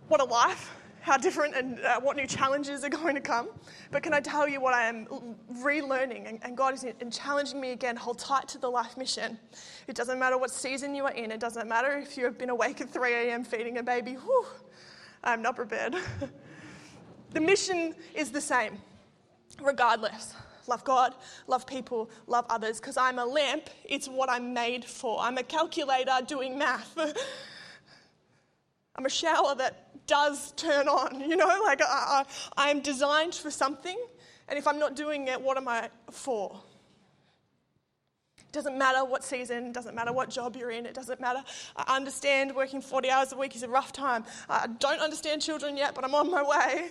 [0.09, 3.49] what a life, how different, and uh, what new challenges are going to come.
[3.91, 5.07] But can I tell you what I am
[5.55, 6.29] relearning?
[6.29, 9.39] And, and God is in, challenging me again hold tight to the life mission.
[9.89, 12.51] It doesn't matter what season you are in, it doesn't matter if you have been
[12.51, 13.43] awake at 3 a.m.
[13.43, 14.13] feeding a baby.
[14.13, 14.47] Whew,
[15.25, 15.97] I'm not prepared.
[17.33, 18.77] the mission is the same,
[19.63, 20.35] regardless.
[20.69, 21.15] Love God,
[21.47, 25.21] love people, love others, because I'm a lamp, it's what I'm made for.
[25.21, 26.97] I'm a calculator doing math.
[28.97, 32.25] I'm a shower that does turn on, you know, like I, I,
[32.57, 33.97] I'm designed for something,
[34.49, 36.61] and if I'm not doing it, what am I for?
[38.39, 41.43] It doesn't matter what season, It doesn't matter what job you're in, it doesn't matter.
[41.77, 44.25] I understand working 40 hours a week is a rough time.
[44.49, 46.91] I don't understand children yet, but I'm on my way.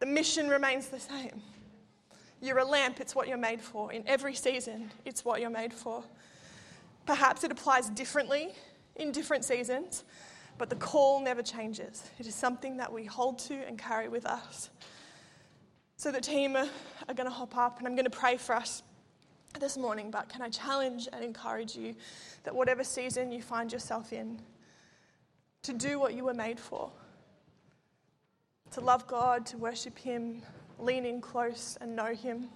[0.00, 1.42] The mission remains the same.
[2.42, 3.92] You're a lamp, it's what you're made for.
[3.92, 6.02] In every season, it's what you're made for.
[7.04, 8.54] Perhaps it applies differently
[8.96, 10.04] in different seasons,
[10.56, 12.08] but the call never changes.
[12.18, 14.70] It is something that we hold to and carry with us.
[15.96, 16.68] So the team are,
[17.08, 18.82] going to hop up, and I'm going to pray for us
[19.58, 20.10] this morning.
[20.10, 21.94] But can I challenge and encourage you
[22.44, 24.40] that whatever season you find yourself in,
[25.62, 26.90] to do what you were made for,
[28.72, 30.42] to love God, to worship Him,
[30.78, 32.48] lean in close and know Him,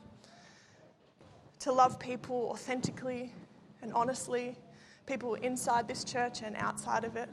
[1.60, 3.32] to love people authentically
[3.82, 4.56] and honestly,
[5.06, 7.28] people inside this church and outside of it,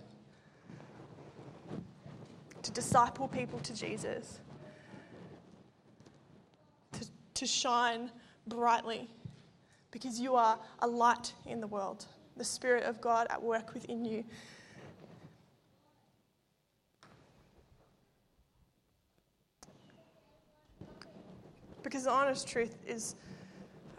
[2.63, 4.39] to disciple people to Jesus,
[6.91, 7.05] to,
[7.35, 8.11] to shine
[8.47, 9.09] brightly
[9.91, 12.05] because you are a light in the world,
[12.37, 14.23] the Spirit of God at work within you.
[21.83, 23.15] Because the honest truth is,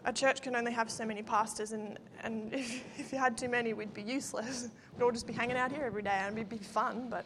[0.05, 3.49] a church can only have so many pastors, and, and if, if you had too
[3.49, 4.69] many, we'd be useless.
[4.95, 7.25] We'd all just be hanging out here every day, and it'd be fun, but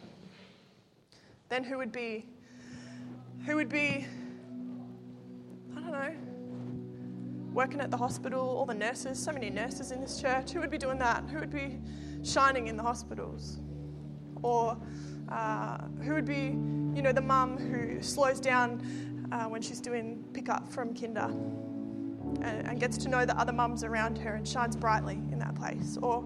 [1.50, 2.24] then who would be,
[3.44, 4.06] who would be,
[5.76, 6.14] I don't know,
[7.52, 10.70] working at the hospital, all the nurses, so many nurses in this church, who would
[10.70, 11.24] be doing that?
[11.28, 11.78] Who would be
[12.22, 13.58] shining in the hospitals?
[14.42, 14.78] Or
[15.28, 16.56] uh, who would be,
[16.96, 18.80] you know, the mum who slows down
[19.32, 21.30] uh, when she's doing pickup from kinder
[22.42, 25.54] and, and gets to know the other mums around her and shines brightly in that
[25.54, 25.98] place?
[26.00, 26.24] Or,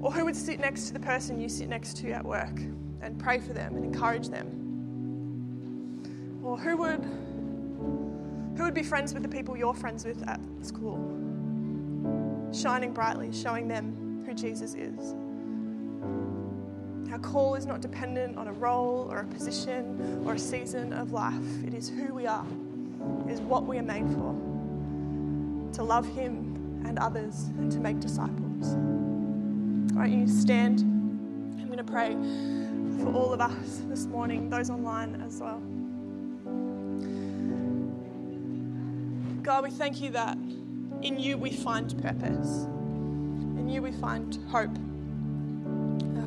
[0.00, 2.60] or who would sit next to the person you sit next to at work
[3.02, 4.56] and pray for them and encourage them?
[6.42, 7.04] Or who would,
[8.56, 10.98] who would be friends with the people you're friends with at school?
[12.52, 15.14] Shining brightly, showing them who Jesus is.
[17.12, 21.12] Our call is not dependent on a role or a position or a season of
[21.12, 21.34] life.
[21.66, 22.46] It is who we are,
[23.26, 24.34] it is what we are made for
[25.72, 28.74] to love Him and others and to make disciples.
[29.92, 30.80] All right, you stand.
[30.80, 32.12] I'm going to pray
[33.02, 35.60] for all of us this morning, those online as well.
[39.42, 40.38] God, we thank you that
[41.02, 42.64] in you we find purpose,
[43.58, 44.76] in you we find hope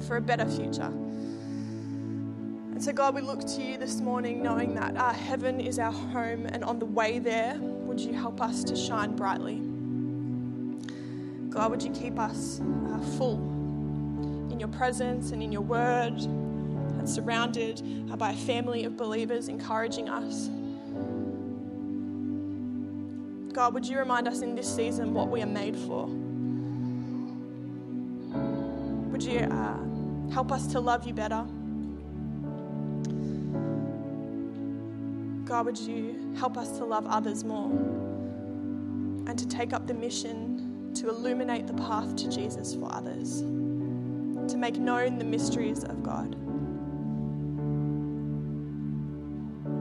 [0.04, 0.92] for a better future.
[2.74, 5.92] And so, God, we look to you this morning knowing that our heaven is our
[5.92, 9.62] home, and on the way there, would you help us to shine brightly?
[11.50, 13.38] God, would you keep us uh, full
[14.52, 17.82] in your presence and in your word, and surrounded
[18.12, 20.50] uh, by a family of believers encouraging us?
[23.54, 26.08] God, would you remind us in this season what we are made for?
[29.12, 29.78] Would you uh,
[30.32, 31.46] help us to love you better?
[35.46, 37.70] God, would you help us to love others more
[39.28, 44.58] and to take up the mission to illuminate the path to Jesus for others, to
[44.58, 46.36] make known the mysteries of God?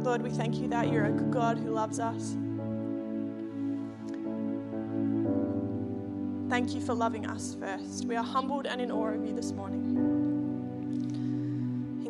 [0.04, 2.36] Lord, we thank you that you're a good God who loves us.
[6.50, 8.04] Thank you for loving us first.
[8.04, 10.11] We are humbled and in awe of you this morning.